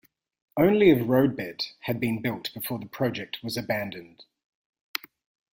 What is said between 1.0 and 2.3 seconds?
roadbed had been